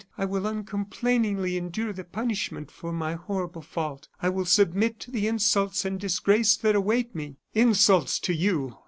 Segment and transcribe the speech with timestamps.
[0.17, 5.27] I will uncomplainingly endure the punishment for my horrible fault I will submit to the
[5.27, 8.77] insults and disgrace that await me!" "Insults, to you!